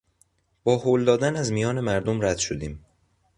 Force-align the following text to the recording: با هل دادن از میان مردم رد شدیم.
با 0.63 0.77
هل 0.77 1.05
دادن 1.05 1.35
از 1.35 1.51
میان 1.51 1.79
مردم 1.79 2.21
رد 2.25 2.37
شدیم. 2.37 2.85